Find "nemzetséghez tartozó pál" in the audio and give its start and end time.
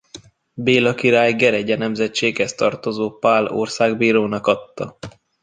1.77-3.45